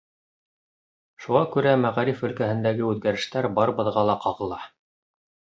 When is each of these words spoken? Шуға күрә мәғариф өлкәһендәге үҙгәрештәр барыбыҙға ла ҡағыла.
Шуға 1.25 1.41
күрә 1.55 1.75
мәғариф 1.83 2.25
өлкәһендәге 2.29 2.87
үҙгәрештәр 2.89 3.51
барыбыҙға 3.61 4.07
ла 4.13 4.21
ҡағыла. 4.25 4.63